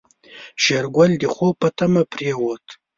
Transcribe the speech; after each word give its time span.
شېرګل 0.63 1.11
د 1.21 1.23
خوب 1.33 1.53
په 1.61 1.67
تمه 1.77 2.01
پرېوت. 2.11 2.65